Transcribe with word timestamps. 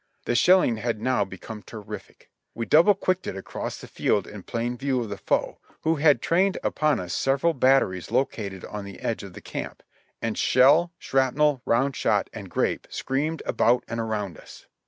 The 0.25 0.33
shelling 0.33 0.77
had 0.77 0.99
now 0.99 1.23
become 1.23 1.61
terrific. 1.61 2.31
We 2.55 2.65
double 2.65 2.95
quicked 2.95 3.27
it 3.27 3.37
across 3.37 3.79
the 3.79 3.85
field 3.85 4.25
in 4.25 4.41
plain 4.41 4.75
view 4.75 4.99
of 4.99 5.09
the 5.09 5.17
foe, 5.19 5.59
who 5.81 5.97
had 5.97 6.23
trained 6.23 6.57
upon 6.63 6.99
us 6.99 7.13
several 7.13 7.53
batteries 7.53 8.09
located 8.09 8.65
on 8.65 8.83
the 8.83 8.99
edge 9.01 9.21
of 9.21 9.33
the 9.33 9.41
camp; 9.41 9.83
and 10.19 10.39
shell, 10.39 10.91
shrapnel, 10.97 11.61
round 11.67 11.95
shot 11.95 12.31
and 12.33 12.49
grape 12.49 12.87
screamed 12.89 13.43
about 13.45 13.83
and 13.87 13.99
around 13.99 14.39
us. 14.39 14.65